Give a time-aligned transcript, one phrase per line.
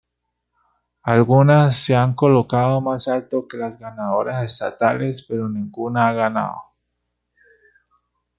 [1.03, 6.61] Algunas se han colocado más alto que las ganadoras estatales, pero ninguna a ganado.